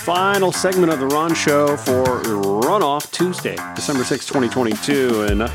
final 0.00 0.50
segment 0.50 0.90
of 0.90 0.98
the 0.98 1.06
Ron 1.06 1.34
Show 1.34 1.76
for 1.76 2.22
Runoff 2.22 3.10
Tuesday, 3.10 3.56
December 3.74 4.02
6, 4.02 4.26
2022. 4.26 5.24
And 5.24 5.42
uh, 5.42 5.50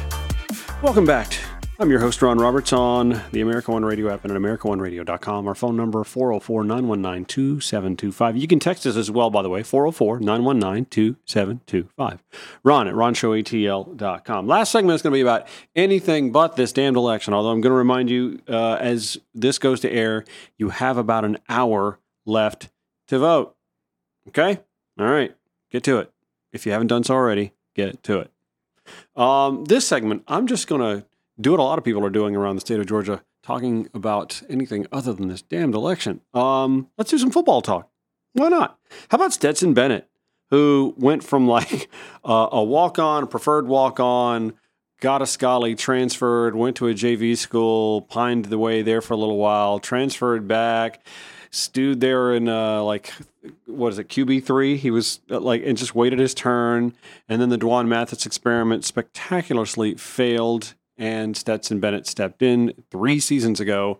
welcome 0.83 1.04
back. 1.04 1.33
I'm 1.79 1.89
your 1.89 1.99
host, 1.99 2.21
Ron 2.21 2.38
Roberts, 2.38 2.71
on 2.71 3.21
the 3.31 3.42
America 3.42 3.71
One 3.71 3.84
Radio 3.84 4.13
app 4.13 4.23
and 4.23 4.31
at 4.31 4.39
AmericaOneRadio.com. 4.39 5.47
Our 5.47 5.55
phone 5.55 5.76
number, 5.76 6.04
404 6.04 6.63
919 6.63 7.26
2725. 7.26 8.38
You 8.38 8.47
can 8.47 8.60
text 8.60 8.86
us 8.86 8.96
as 8.96 9.10
well, 9.10 9.31
by 9.31 9.42
the 9.42 9.50
way, 9.50 9.63
404 9.63 10.19
919 10.19 10.85
2725. 10.85 12.23
Ron 12.63 12.87
at 12.87 12.93
RonShowATL.com. 12.93 14.47
Last 14.47 14.71
segment 14.71 14.96
is 14.96 15.01
going 15.01 15.12
to 15.12 15.17
be 15.17 15.21
about 15.21 15.47
anything 15.75 16.31
but 16.31 16.55
this 16.55 16.71
damned 16.71 16.98
election, 16.98 17.34
although 17.34 17.49
I'm 17.49 17.62
going 17.62 17.71
to 17.71 17.77
remind 17.77 18.12
you, 18.12 18.39
uh, 18.48 18.75
as 18.75 19.17
this 19.34 19.57
goes 19.57 19.80
to 19.81 19.91
air, 19.91 20.23
you 20.57 20.70
have 20.70 20.98
about 20.98 21.25
an 21.25 21.39
hour 21.49 21.99
left 22.25 22.70
to 23.07 23.20
vote. 23.20 23.55
Okay? 24.27 24.59
All 24.99 25.07
right. 25.07 25.35
Get 25.72 25.84
to 25.84 26.00
it. 26.00 26.12
If 26.52 26.66
you 26.66 26.72
haven't 26.72 26.88
done 26.88 27.04
so 27.04 27.13
already, 27.13 27.54
get 27.76 28.02
to 28.04 28.20
it. 28.20 28.31
Um, 29.16 29.66
this 29.66 29.88
segment, 29.88 30.23
I'm 30.27 30.48
just 30.48 30.67
going 30.67 30.81
to 30.81 31.05
do 31.40 31.52
what 31.52 31.59
a 31.59 31.63
lot 31.63 31.77
of 31.77 31.84
people 31.84 32.05
are 32.05 32.09
doing 32.09 32.36
around 32.36 32.55
the 32.55 32.62
state 32.62 32.80
of 32.80 32.86
Georgia, 32.86 33.23
talking 33.44 33.90
about 33.94 34.41
anything 34.50 34.88
other 34.91 35.14
than 35.14 35.27
this 35.27 35.41
damned 35.41 35.76
election. 35.76 36.22
Um, 36.34 36.90
let's 36.98 37.12
do 37.12 37.17
some 37.17 37.31
football 37.31 37.62
talk. 37.62 37.90
Why 38.34 38.50
not? 38.50 38.80
How 39.09 39.16
about 39.16 39.34
Stetson 39.34 39.73
Bennett, 39.73 40.09
who 40.50 40.94
went 40.98 41.23
from 41.23 41.48
like 41.48 41.89
uh, 42.23 42.50
a 42.52 42.64
walk 42.64 43.00
on, 43.00 43.23
a 43.23 43.28
preferred 43.28 43.67
walk 43.67 44.00
on, 44.00 44.53
got 45.02 45.22
a 45.22 45.28
Scully, 45.28 45.76
transferred, 45.76 46.55
went 46.55 46.78
to 46.78 46.88
a 46.88 46.94
JV 46.94 47.38
school, 47.38 48.02
pined 48.02 48.45
the 48.45 48.58
way 48.58 48.81
there 48.81 49.02
for 49.02 49.14
a 49.14 49.17
little 49.17 49.38
while, 49.38 49.80
transferred 49.80 50.48
back, 50.48 51.05
stewed 51.55 52.02
there 52.02 52.34
in 52.34 52.48
uh, 52.50 52.84
like 52.84 53.14
what 53.66 53.94
is 53.94 54.00
it 54.00 54.09
QB 54.09 54.44
three? 54.44 54.77
He 54.77 54.91
was 54.91 55.22
uh, 55.30 55.40
like 55.40 55.64
and 55.66 55.78
just 55.78 55.95
waited 55.95 56.20
his 56.20 56.34
turn, 56.34 56.94
and 57.28 57.41
then 57.41 57.50
the 57.50 57.58
Dwan 57.58 57.88
Mathis 57.88 58.25
experiment 58.25 58.86
spectacularly 58.86 59.95
failed, 59.95 60.73
and 60.98 61.36
Stetson 61.36 61.80
Bennett 61.80 62.08
stepped 62.08 62.42
in 62.42 62.73
three 62.92 63.20
seasons 63.20 63.59
ago 63.59 64.00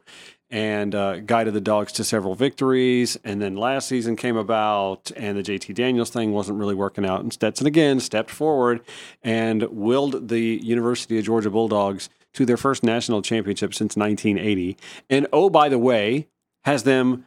and 0.52 0.94
uh, 0.94 1.20
guided 1.20 1.54
the 1.54 1.62
dogs 1.62 1.92
to 1.94 2.04
several 2.04 2.36
victories. 2.36 3.18
And 3.24 3.42
then 3.42 3.56
last 3.56 3.88
season 3.88 4.16
came 4.16 4.38
about, 4.38 5.12
and 5.16 5.38
the 5.38 5.42
JT 5.42 5.74
Daniels 5.74 6.12
thing 6.12 6.34
wasn't 6.34 6.60
really 6.60 6.76
working 6.76 7.06
out. 7.06 7.22
And 7.22 7.34
Stetson 7.34 7.66
again 7.66 8.00
stepped 8.00 8.30
forward 8.30 8.82
and 9.24 9.64
willed 9.64 10.30
the 10.30 10.60
University 10.64 11.18
of 11.18 11.26
Georgia 11.26 11.50
Bulldogs 11.50 12.10
to 12.34 12.46
their 12.46 12.58
first 12.58 12.84
national 12.84 13.22
championship 13.22 13.74
since 13.74 13.96
1980. 13.96 14.78
And 15.10 15.28
oh, 15.34 15.50
by 15.50 15.68
the 15.68 15.80
way, 15.80 16.28
has 16.64 16.84
them 16.84 17.26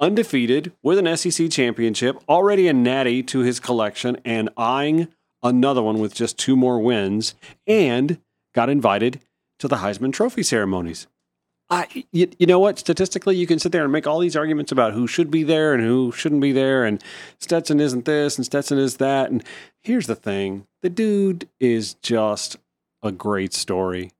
undefeated 0.00 0.72
with 0.82 0.98
an 0.98 1.16
SEC 1.16 1.50
championship, 1.50 2.16
already 2.28 2.66
a 2.66 2.72
natty 2.72 3.22
to 3.24 3.40
his 3.40 3.60
collection, 3.60 4.16
and 4.24 4.48
eyeing 4.56 5.08
another 5.42 5.82
one 5.82 5.98
with 5.98 6.14
just 6.14 6.38
two 6.38 6.56
more 6.56 6.78
wins, 6.78 7.34
and 7.66 8.18
got 8.54 8.68
invited 8.68 9.20
to 9.58 9.68
the 9.68 9.76
Heisman 9.76 10.12
Trophy 10.12 10.42
ceremonies. 10.42 11.06
I, 11.70 11.86
you, 12.10 12.28
you 12.38 12.46
know 12.46 12.58
what? 12.58 12.80
Statistically, 12.80 13.36
you 13.36 13.46
can 13.46 13.60
sit 13.60 13.70
there 13.70 13.84
and 13.84 13.92
make 13.92 14.06
all 14.06 14.18
these 14.18 14.36
arguments 14.36 14.72
about 14.72 14.92
who 14.92 15.06
should 15.06 15.30
be 15.30 15.44
there 15.44 15.72
and 15.72 15.82
who 15.82 16.10
shouldn't 16.10 16.40
be 16.40 16.50
there, 16.50 16.84
and 16.84 17.02
Stetson 17.38 17.78
isn't 17.78 18.06
this 18.06 18.36
and 18.36 18.44
Stetson 18.44 18.78
is 18.78 18.96
that. 18.96 19.30
And 19.30 19.44
here's 19.82 20.08
the 20.08 20.16
thing 20.16 20.66
the 20.82 20.90
dude 20.90 21.48
is 21.60 21.94
just 21.94 22.56
a 23.02 23.12
great 23.12 23.54
story 23.54 24.10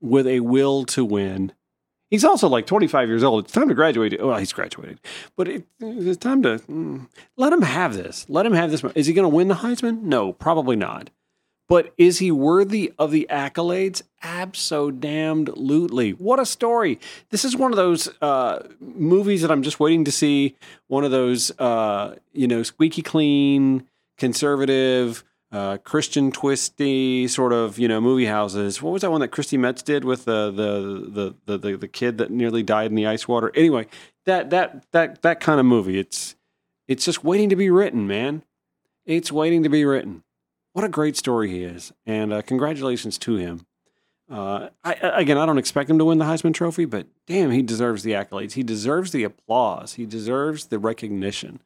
with 0.00 0.26
a 0.26 0.40
will 0.40 0.84
to 0.84 1.04
win 1.04 1.52
He's 2.14 2.22
also 2.22 2.48
like 2.48 2.64
25 2.64 3.08
years 3.08 3.24
old. 3.24 3.42
It's 3.42 3.52
time 3.52 3.68
to 3.68 3.74
graduate. 3.74 4.24
Well, 4.24 4.36
he's 4.36 4.52
graduated, 4.52 5.00
but 5.34 5.48
it, 5.48 5.66
it's 5.80 6.16
time 6.16 6.44
to 6.44 6.58
mm, 6.58 7.08
let 7.36 7.52
him 7.52 7.62
have 7.62 7.94
this. 7.94 8.24
Let 8.28 8.46
him 8.46 8.52
have 8.52 8.70
this. 8.70 8.84
Is 8.94 9.08
he 9.08 9.12
going 9.12 9.28
to 9.28 9.36
win 9.36 9.48
the 9.48 9.56
Heisman? 9.56 10.02
No, 10.02 10.32
probably 10.32 10.76
not. 10.76 11.10
But 11.68 11.92
is 11.98 12.20
he 12.20 12.30
worthy 12.30 12.92
of 13.00 13.10
the 13.10 13.26
accolades? 13.28 14.02
Absolutely. 14.22 16.12
What 16.12 16.38
a 16.38 16.46
story. 16.46 17.00
This 17.30 17.44
is 17.44 17.56
one 17.56 17.72
of 17.72 17.76
those 17.76 18.08
uh, 18.22 18.68
movies 18.78 19.42
that 19.42 19.50
I'm 19.50 19.64
just 19.64 19.80
waiting 19.80 20.04
to 20.04 20.12
see. 20.12 20.54
One 20.86 21.02
of 21.02 21.10
those, 21.10 21.50
uh, 21.58 22.14
you 22.32 22.46
know, 22.46 22.62
squeaky 22.62 23.02
clean, 23.02 23.88
conservative, 24.18 25.24
uh, 25.54 25.76
Christian 25.78 26.32
twisty 26.32 27.28
sort 27.28 27.52
of 27.52 27.78
you 27.78 27.86
know 27.86 28.00
movie 28.00 28.26
houses. 28.26 28.82
What 28.82 28.92
was 28.92 29.02
that 29.02 29.10
one 29.12 29.20
that 29.20 29.28
Chrissy 29.28 29.56
Metz 29.56 29.82
did 29.82 30.04
with 30.04 30.24
the 30.24 30.50
the 30.50 31.32
the 31.46 31.58
the 31.58 31.76
the, 31.76 31.88
kid 31.88 32.18
that 32.18 32.30
nearly 32.30 32.64
died 32.64 32.90
in 32.90 32.96
the 32.96 33.06
ice 33.06 33.28
water? 33.28 33.52
Anyway, 33.54 33.86
that 34.26 34.50
that 34.50 34.84
that 34.90 35.22
that 35.22 35.38
kind 35.38 35.60
of 35.60 35.66
movie. 35.66 35.98
It's 35.98 36.34
it's 36.88 37.04
just 37.04 37.22
waiting 37.22 37.48
to 37.50 37.56
be 37.56 37.70
written, 37.70 38.08
man. 38.08 38.42
It's 39.06 39.30
waiting 39.30 39.62
to 39.62 39.68
be 39.68 39.84
written. 39.84 40.24
What 40.72 40.84
a 40.84 40.88
great 40.88 41.16
story 41.16 41.50
he 41.50 41.62
is, 41.62 41.92
and 42.04 42.32
uh, 42.32 42.42
congratulations 42.42 43.16
to 43.18 43.36
him. 43.36 43.64
Uh, 44.28 44.70
I, 44.82 44.94
again, 44.94 45.38
I 45.38 45.46
don't 45.46 45.58
expect 45.58 45.88
him 45.88 45.98
to 45.98 46.04
win 46.04 46.18
the 46.18 46.24
Heisman 46.24 46.54
Trophy, 46.54 46.86
but 46.86 47.06
damn, 47.26 47.52
he 47.52 47.62
deserves 47.62 48.02
the 48.02 48.12
accolades. 48.12 48.52
He 48.52 48.64
deserves 48.64 49.12
the 49.12 49.22
applause. 49.22 49.94
He 49.94 50.06
deserves 50.06 50.66
the 50.66 50.78
recognition 50.80 51.60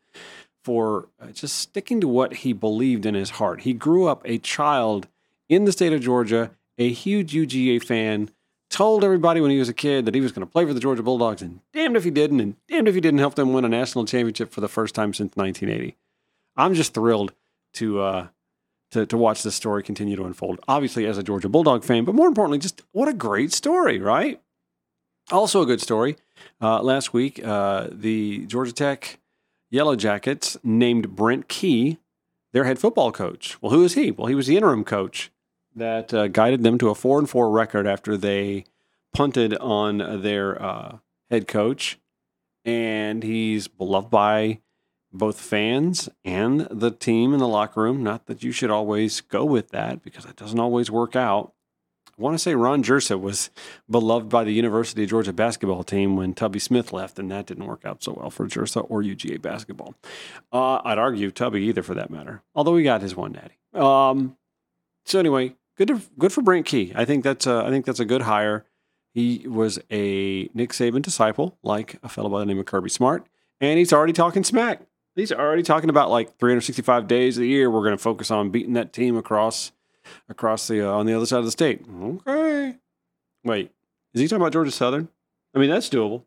for 0.64 1.08
uh, 1.20 1.28
just 1.28 1.56
sticking 1.56 2.00
to 2.00 2.08
what 2.08 2.34
he 2.36 2.52
believed 2.52 3.06
in 3.06 3.14
his 3.14 3.30
heart. 3.30 3.62
He 3.62 3.72
grew 3.72 4.06
up 4.06 4.22
a 4.24 4.38
child 4.38 5.08
in 5.48 5.64
the 5.64 5.72
state 5.72 5.92
of 5.92 6.00
Georgia, 6.00 6.50
a 6.76 6.90
huge 6.90 7.32
UGA 7.32 7.82
fan, 7.82 8.30
told 8.70 9.02
everybody 9.02 9.40
when 9.40 9.50
he 9.50 9.58
was 9.58 9.68
a 9.68 9.74
kid 9.74 10.04
that 10.04 10.14
he 10.14 10.20
was 10.20 10.32
going 10.32 10.46
to 10.46 10.52
play 10.52 10.64
for 10.64 10.74
the 10.74 10.80
Georgia 10.80 11.02
Bulldogs, 11.02 11.42
and 11.42 11.60
damned 11.72 11.96
if 11.96 12.04
he 12.04 12.10
didn't, 12.10 12.40
and 12.40 12.56
damned 12.68 12.88
if 12.88 12.94
he 12.94 13.00
didn't 13.00 13.20
help 13.20 13.34
them 13.34 13.52
win 13.52 13.64
a 13.64 13.68
national 13.68 14.04
championship 14.04 14.52
for 14.52 14.60
the 14.60 14.68
first 14.68 14.94
time 14.94 15.14
since 15.14 15.34
1980. 15.36 15.96
I'm 16.56 16.74
just 16.74 16.92
thrilled 16.92 17.32
to 17.74 18.00
uh, 18.00 18.26
to, 18.90 19.06
to 19.06 19.16
watch 19.16 19.42
this 19.42 19.54
story 19.54 19.82
continue 19.82 20.16
to 20.16 20.24
unfold. 20.24 20.60
Obviously, 20.68 21.06
as 21.06 21.18
a 21.18 21.22
Georgia 21.22 21.48
Bulldog 21.48 21.84
fan, 21.84 22.04
but 22.04 22.14
more 22.14 22.28
importantly, 22.28 22.58
just 22.58 22.82
what 22.92 23.08
a 23.08 23.12
great 23.12 23.52
story, 23.52 23.98
right? 23.98 24.40
Also, 25.30 25.60
a 25.62 25.66
good 25.66 25.80
story. 25.80 26.16
Uh, 26.60 26.82
last 26.82 27.12
week, 27.12 27.44
uh, 27.44 27.88
the 27.90 28.46
Georgia 28.46 28.72
Tech 28.72 29.17
Yellow 29.70 29.96
Jackets 29.96 30.56
named 30.62 31.14
Brent 31.14 31.48
Key 31.48 31.98
their 32.52 32.64
head 32.64 32.78
football 32.78 33.12
coach. 33.12 33.60
Well, 33.60 33.72
who 33.72 33.84
is 33.84 33.94
he? 33.94 34.10
Well, 34.10 34.26
he 34.26 34.34
was 34.34 34.46
the 34.46 34.56
interim 34.56 34.84
coach 34.84 35.30
that 35.74 36.12
uh, 36.12 36.28
guided 36.28 36.62
them 36.62 36.78
to 36.78 36.88
a 36.88 36.94
four 36.94 37.18
and 37.18 37.28
four 37.28 37.50
record 37.50 37.86
after 37.86 38.16
they 38.16 38.64
punted 39.12 39.54
on 39.58 40.22
their 40.22 40.60
uh, 40.60 40.98
head 41.30 41.46
coach, 41.46 41.98
and 42.64 43.22
he's 43.22 43.68
beloved 43.68 44.10
by 44.10 44.60
both 45.12 45.40
fans 45.40 46.08
and 46.24 46.60
the 46.70 46.90
team 46.90 47.32
in 47.32 47.38
the 47.38 47.48
locker 47.48 47.82
room. 47.82 48.02
Not 48.02 48.26
that 48.26 48.42
you 48.42 48.52
should 48.52 48.70
always 48.70 49.20
go 49.20 49.44
with 49.44 49.70
that 49.70 50.02
because 50.02 50.24
it 50.24 50.36
doesn't 50.36 50.60
always 50.60 50.90
work 50.90 51.16
out. 51.16 51.52
Want 52.18 52.34
to 52.34 52.38
say 52.38 52.56
Ron 52.56 52.82
Jirsa 52.82 53.18
was 53.18 53.50
beloved 53.88 54.28
by 54.28 54.42
the 54.42 54.52
University 54.52 55.04
of 55.04 55.10
Georgia 55.10 55.32
basketball 55.32 55.84
team 55.84 56.16
when 56.16 56.34
Tubby 56.34 56.58
Smith 56.58 56.92
left, 56.92 57.16
and 57.20 57.30
that 57.30 57.46
didn't 57.46 57.66
work 57.66 57.84
out 57.84 58.02
so 58.02 58.12
well 58.12 58.28
for 58.28 58.48
Jirsa 58.48 58.84
or 58.88 59.02
UGA 59.02 59.40
basketball. 59.40 59.94
Uh, 60.52 60.80
I'd 60.84 60.98
argue 60.98 61.30
Tubby 61.30 61.62
either 61.62 61.84
for 61.84 61.94
that 61.94 62.10
matter, 62.10 62.42
although 62.56 62.76
he 62.76 62.82
got 62.82 63.02
his 63.02 63.14
one 63.14 63.32
daddy. 63.32 63.54
Um, 63.72 64.36
so 65.04 65.20
anyway, 65.20 65.54
good 65.76 65.88
to, 65.88 66.00
good 66.18 66.32
for 66.32 66.42
Brent 66.42 66.66
Key. 66.66 66.92
I 66.96 67.04
think 67.04 67.22
that's 67.22 67.46
a, 67.46 67.62
I 67.64 67.70
think 67.70 67.86
that's 67.86 68.00
a 68.00 68.04
good 68.04 68.22
hire. 68.22 68.64
He 69.14 69.46
was 69.46 69.78
a 69.88 70.50
Nick 70.54 70.70
Saban 70.70 71.02
disciple, 71.02 71.56
like 71.62 72.00
a 72.02 72.08
fellow 72.08 72.28
by 72.28 72.40
the 72.40 72.46
name 72.46 72.58
of 72.58 72.66
Kirby 72.66 72.90
Smart, 72.90 73.28
and 73.60 73.78
he's 73.78 73.92
already 73.92 74.12
talking 74.12 74.42
smack. 74.42 74.82
He's 75.14 75.32
already 75.32 75.62
talking 75.62 75.90
about 75.90 76.10
like 76.10 76.36
365 76.38 77.06
days 77.06 77.36
of 77.36 77.42
the 77.42 77.48
year. 77.48 77.70
We're 77.70 77.82
going 77.82 77.96
to 77.96 78.02
focus 78.02 78.30
on 78.32 78.50
beating 78.50 78.72
that 78.74 78.92
team 78.92 79.16
across 79.16 79.72
across 80.28 80.68
the 80.68 80.86
uh, 80.86 80.92
on 80.92 81.06
the 81.06 81.14
other 81.14 81.26
side 81.26 81.38
of 81.38 81.44
the 81.44 81.50
state. 81.50 81.84
Okay. 81.88 82.76
Wait, 83.44 83.72
is 84.14 84.20
he 84.20 84.28
talking 84.28 84.42
about 84.42 84.52
Georgia 84.52 84.70
Southern? 84.70 85.08
I 85.54 85.58
mean, 85.58 85.70
that's 85.70 85.88
doable. 85.88 86.24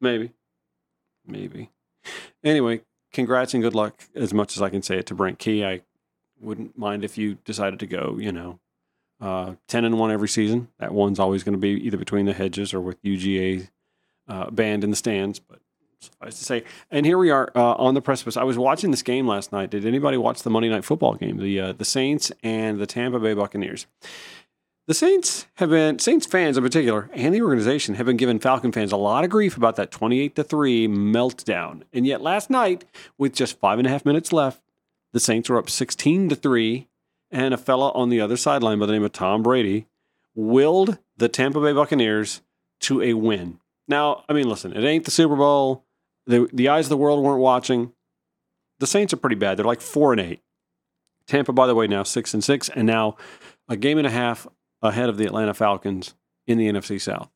Maybe. 0.00 0.32
Maybe. 1.26 1.70
Anyway, 2.42 2.82
congrats 3.12 3.54
and 3.54 3.62
good 3.62 3.74
luck 3.74 4.04
as 4.14 4.34
much 4.34 4.56
as 4.56 4.62
I 4.62 4.70
can 4.70 4.82
say 4.82 4.98
it 4.98 5.06
to 5.06 5.14
Brent 5.14 5.38
Key. 5.38 5.64
I 5.64 5.82
wouldn't 6.40 6.76
mind 6.76 7.04
if 7.04 7.16
you 7.16 7.38
decided 7.44 7.78
to 7.80 7.86
go, 7.86 8.18
you 8.20 8.32
know, 8.32 8.60
uh, 9.20 9.54
10 9.68 9.84
and 9.84 9.98
1 9.98 10.10
every 10.10 10.28
season. 10.28 10.68
That 10.78 10.92
one's 10.92 11.18
always 11.18 11.42
going 11.42 11.54
to 11.54 11.58
be 11.58 11.70
either 11.70 11.96
between 11.96 12.26
the 12.26 12.32
hedges 12.32 12.74
or 12.74 12.80
with 12.80 13.02
UGA 13.02 13.68
uh, 14.28 14.50
band 14.50 14.84
in 14.84 14.90
the 14.90 14.96
stands. 14.96 15.38
But 15.38 15.60
suffice 16.04 16.38
to 16.38 16.44
say. 16.44 16.64
And 16.90 17.04
here 17.04 17.18
we 17.18 17.30
are 17.30 17.50
uh, 17.54 17.74
on 17.74 17.94
the 17.94 18.00
precipice. 18.00 18.36
I 18.36 18.44
was 18.44 18.56
watching 18.56 18.90
this 18.90 19.02
game 19.02 19.26
last 19.26 19.52
night. 19.52 19.70
Did 19.70 19.84
anybody 19.84 20.16
watch 20.16 20.42
the 20.42 20.50
Monday 20.50 20.68
Night 20.68 20.84
Football 20.84 21.14
game? 21.14 21.38
The 21.38 21.60
uh, 21.60 21.72
the 21.72 21.84
Saints 21.84 22.32
and 22.42 22.78
the 22.78 22.86
Tampa 22.86 23.18
Bay 23.18 23.34
Buccaneers. 23.34 23.86
The 24.86 24.94
Saints 24.94 25.46
have 25.54 25.70
been 25.70 25.98
Saints 25.98 26.26
fans 26.26 26.58
in 26.58 26.62
particular, 26.62 27.08
and 27.14 27.34
the 27.34 27.40
organization 27.40 27.94
have 27.94 28.04
been 28.04 28.18
giving 28.18 28.38
Falcon 28.38 28.70
fans 28.70 28.92
a 28.92 28.98
lot 28.98 29.24
of 29.24 29.30
grief 29.30 29.56
about 29.56 29.76
that 29.76 29.90
twenty-eight 29.90 30.36
to 30.36 30.44
three 30.44 30.86
meltdown. 30.86 31.82
And 31.92 32.06
yet 32.06 32.20
last 32.20 32.50
night, 32.50 32.84
with 33.16 33.34
just 33.34 33.58
five 33.58 33.78
and 33.78 33.86
a 33.86 33.90
half 33.90 34.04
minutes 34.04 34.32
left, 34.32 34.60
the 35.12 35.20
Saints 35.20 35.48
were 35.48 35.58
up 35.58 35.70
sixteen 35.70 36.28
to 36.28 36.36
three, 36.36 36.88
and 37.30 37.54
a 37.54 37.56
fella 37.56 37.92
on 37.92 38.10
the 38.10 38.20
other 38.20 38.36
sideline 38.36 38.78
by 38.78 38.86
the 38.86 38.92
name 38.92 39.04
of 39.04 39.12
Tom 39.12 39.42
Brady 39.42 39.86
willed 40.34 40.98
the 41.16 41.28
Tampa 41.28 41.60
Bay 41.60 41.72
Buccaneers 41.72 42.42
to 42.80 43.00
a 43.00 43.14
win. 43.14 43.60
Now, 43.86 44.24
I 44.28 44.32
mean, 44.32 44.48
listen, 44.48 44.72
it 44.72 44.84
ain't 44.84 45.04
the 45.04 45.10
Super 45.10 45.36
Bowl 45.36 45.83
the, 46.26 46.48
the 46.52 46.68
eyes 46.68 46.86
of 46.86 46.90
the 46.90 46.96
world 46.96 47.22
weren't 47.22 47.40
watching. 47.40 47.92
The 48.78 48.86
Saints 48.86 49.12
are 49.12 49.18
pretty 49.18 49.36
bad. 49.36 49.56
They're 49.56 49.64
like 49.64 49.80
four 49.80 50.12
and 50.12 50.20
eight. 50.20 50.42
Tampa, 51.26 51.52
by 51.52 51.66
the 51.66 51.74
way, 51.74 51.86
now 51.86 52.02
six 52.02 52.34
and 52.34 52.44
six, 52.44 52.68
and 52.68 52.86
now 52.86 53.16
a 53.68 53.76
game 53.76 53.98
and 53.98 54.06
a 54.06 54.10
half 54.10 54.46
ahead 54.82 55.08
of 55.08 55.16
the 55.16 55.24
Atlanta 55.24 55.54
Falcons 55.54 56.14
in 56.46 56.58
the 56.58 56.68
NFC 56.70 57.00
South, 57.00 57.30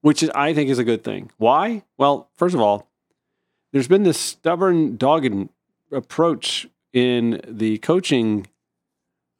which 0.00 0.22
is, 0.22 0.30
I 0.34 0.54
think 0.54 0.70
is 0.70 0.78
a 0.78 0.84
good 0.84 1.04
thing. 1.04 1.30
Why? 1.36 1.82
Well, 1.98 2.30
first 2.34 2.54
of 2.54 2.60
all, 2.60 2.88
there's 3.72 3.88
been 3.88 4.04
this 4.04 4.18
stubborn, 4.18 4.96
dogged 4.96 5.48
approach 5.92 6.66
in 6.92 7.40
the 7.46 7.78
coaching 7.78 8.46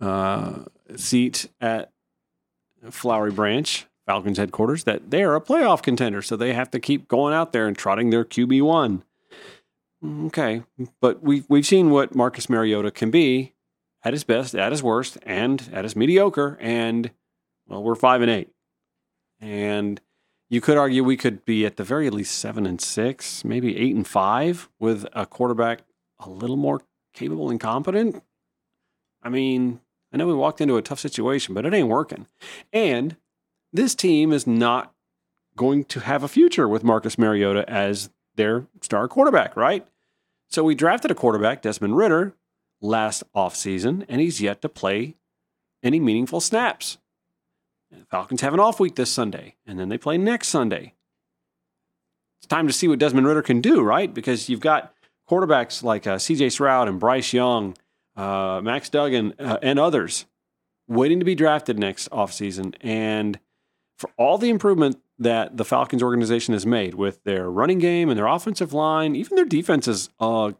uh, 0.00 0.64
seat 0.96 1.48
at 1.60 1.92
Flowery 2.90 3.30
Branch, 3.30 3.86
Falcons 4.06 4.38
headquarters, 4.38 4.84
that 4.84 5.10
they 5.10 5.22
are 5.22 5.34
a 5.34 5.40
playoff 5.40 5.82
contender, 5.82 6.22
so 6.22 6.36
they 6.36 6.52
have 6.52 6.70
to 6.72 6.80
keep 6.80 7.08
going 7.08 7.34
out 7.34 7.52
there 7.52 7.66
and 7.66 7.76
trotting 7.76 8.10
their 8.10 8.24
QB 8.24 8.62
one. 8.62 9.04
Okay, 10.26 10.62
but 11.00 11.22
we've 11.22 11.46
we've 11.48 11.64
seen 11.64 11.90
what 11.90 12.14
Marcus 12.14 12.50
Mariota 12.50 12.90
can 12.90 13.10
be 13.10 13.54
at 14.02 14.12
his 14.12 14.24
best, 14.24 14.54
at 14.54 14.70
his 14.70 14.82
worst, 14.82 15.16
and 15.22 15.70
at 15.72 15.84
his 15.84 15.96
mediocre, 15.96 16.58
and 16.60 17.10
well, 17.66 17.82
we're 17.82 17.94
five 17.94 18.20
and 18.20 18.30
eight, 18.30 18.50
and 19.40 20.00
you 20.50 20.60
could 20.60 20.76
argue 20.76 21.02
we 21.02 21.16
could 21.16 21.44
be 21.46 21.64
at 21.64 21.78
the 21.78 21.84
very 21.84 22.10
least 22.10 22.36
seven 22.38 22.66
and 22.66 22.80
six, 22.80 23.44
maybe 23.44 23.78
eight 23.78 23.94
and 23.94 24.06
five, 24.06 24.68
with 24.78 25.06
a 25.14 25.24
quarterback 25.24 25.80
a 26.18 26.28
little 26.28 26.56
more 26.56 26.82
capable 27.14 27.48
and 27.48 27.58
competent. 27.58 28.22
I 29.22 29.30
mean, 29.30 29.80
I 30.12 30.18
know 30.18 30.26
we 30.26 30.34
walked 30.34 30.60
into 30.60 30.76
a 30.76 30.82
tough 30.82 31.00
situation, 31.00 31.54
but 31.54 31.64
it 31.64 31.72
ain't 31.72 31.88
working. 31.88 32.26
And 32.72 33.16
this 33.74 33.94
team 33.94 34.32
is 34.32 34.46
not 34.46 34.94
going 35.56 35.84
to 35.84 36.00
have 36.00 36.22
a 36.22 36.28
future 36.28 36.68
with 36.68 36.84
Marcus 36.84 37.18
Mariota 37.18 37.68
as 37.68 38.08
their 38.36 38.66
star 38.80 39.08
quarterback, 39.08 39.56
right? 39.56 39.86
So 40.48 40.62
we 40.62 40.74
drafted 40.76 41.10
a 41.10 41.14
quarterback, 41.14 41.60
Desmond 41.60 41.96
Ridder, 41.96 42.34
last 42.80 43.24
offseason, 43.34 44.06
and 44.08 44.20
he's 44.20 44.40
yet 44.40 44.62
to 44.62 44.68
play 44.68 45.16
any 45.82 45.98
meaningful 45.98 46.40
snaps. 46.40 46.98
The 47.90 48.06
Falcons 48.06 48.40
have 48.40 48.54
an 48.54 48.60
off 48.60 48.78
week 48.78 48.94
this 48.94 49.10
Sunday, 49.10 49.56
and 49.66 49.78
then 49.78 49.88
they 49.88 49.98
play 49.98 50.18
next 50.18 50.48
Sunday. 50.48 50.94
It's 52.38 52.46
time 52.46 52.66
to 52.66 52.72
see 52.72 52.86
what 52.88 52.98
Desmond 52.98 53.26
Ridder 53.26 53.42
can 53.42 53.60
do, 53.60 53.82
right? 53.82 54.12
Because 54.12 54.48
you've 54.48 54.60
got 54.60 54.94
quarterbacks 55.28 55.82
like 55.82 56.06
uh, 56.06 56.16
CJ 56.16 56.52
Stroud 56.52 56.88
and 56.88 57.00
Bryce 57.00 57.32
Young, 57.32 57.76
uh, 58.16 58.60
Max 58.62 58.88
Duggan, 58.88 59.34
uh, 59.38 59.58
and 59.62 59.78
others 59.78 60.26
waiting 60.86 61.18
to 61.18 61.24
be 61.24 61.34
drafted 61.34 61.78
next 61.78 62.10
offseason. 62.10 62.74
And 62.80 63.40
for 63.96 64.10
all 64.16 64.38
the 64.38 64.50
improvement 64.50 65.00
that 65.18 65.56
the 65.56 65.64
Falcons 65.64 66.02
organization 66.02 66.54
has 66.54 66.66
made 66.66 66.94
with 66.94 67.22
their 67.24 67.50
running 67.50 67.78
game 67.78 68.08
and 68.08 68.18
their 68.18 68.26
offensive 68.26 68.72
line, 68.72 69.14
even 69.14 69.36
their 69.36 69.44
defense 69.44 69.86
is 69.86 70.10
a 70.18 70.54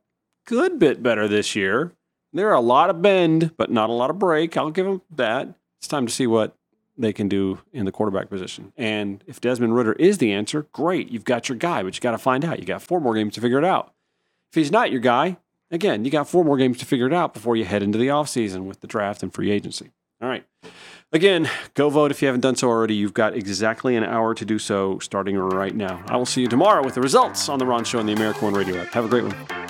good 0.47 0.79
bit 0.79 1.03
better 1.03 1.27
this 1.27 1.57
year. 1.57 1.93
There 2.33 2.49
are 2.51 2.55
a 2.55 2.61
lot 2.61 2.91
of 2.91 3.03
bend, 3.03 3.57
but 3.57 3.71
not 3.71 3.91
a 3.91 3.93
lot 3.93 4.11
of 4.11 4.19
break. 4.19 4.57
I'll 4.57 4.71
give 4.71 4.87
them 4.87 5.03
that. 5.15 5.49
It's 5.79 5.89
time 5.89 6.07
to 6.07 6.13
see 6.13 6.27
what 6.27 6.57
they 6.97 7.13
can 7.13 7.29
do 7.29 7.61
in 7.73 7.85
the 7.85 7.93
quarterback 7.93 8.29
position. 8.29 8.73
And 8.77 9.23
if 9.27 9.41
Desmond 9.41 9.75
Ridder 9.75 9.95
is 9.95 10.19
the 10.19 10.33
answer, 10.33 10.67
great. 10.73 11.11
You've 11.11 11.25
got 11.25 11.49
your 11.49 11.59
guy, 11.59 11.83
but 11.83 11.95
you 11.95 12.01
got 12.01 12.13
to 12.13 12.19
find 12.19 12.45
out. 12.45 12.59
You 12.61 12.65
got 12.65 12.83
four 12.83 13.01
more 13.01 13.15
games 13.15 13.35
to 13.35 13.41
figure 13.41 13.59
it 13.59 13.65
out. 13.65 13.93
If 14.51 14.57
he's 14.57 14.71
not 14.71 14.93
your 14.93 15.01
guy, 15.01 15.37
again, 15.71 16.05
you 16.05 16.11
got 16.11 16.29
four 16.29 16.45
more 16.45 16.57
games 16.57 16.79
to 16.79 16.87
figure 16.87 17.07
it 17.07 17.13
out 17.13 17.35
before 17.35 17.57
you 17.57 17.65
head 17.65 17.83
into 17.83 17.99
the 17.99 18.07
offseason 18.09 18.65
with 18.65 18.81
the 18.81 18.87
draft 18.87 19.23
and 19.23 19.35
free 19.35 19.51
agency. 19.51 19.91
Again, 21.15 21.49
go 21.75 21.91
vote 21.91 22.11
if 22.11 22.21
you 22.21 22.27
haven't 22.27 22.41
done 22.41 22.57
so 22.57 22.69
already. 22.69 22.97
You've 22.97 23.15
got 23.15 23.37
exactly 23.37 23.95
an 23.95 24.03
hour 24.03 24.35
to 24.35 24.45
do 24.45 24.59
so 24.59 24.99
starting 24.99 25.39
right 25.39 25.73
now. 25.73 26.03
I 26.09 26.17
will 26.17 26.27
see 26.27 26.41
you 26.41 26.49
tomorrow 26.49 26.83
with 26.83 26.97
the 26.97 27.01
results 27.01 27.49
on 27.49 27.61
The 27.61 27.67
Ron 27.67 27.85
Show 27.85 28.01
on 28.01 28.07
the 28.07 28.13
America 28.13 28.45
One 28.45 28.53
Radio 28.53 28.81
app. 28.81 28.89
Have 28.89 29.05
a 29.05 29.09
great 29.09 29.23
one. 29.23 29.64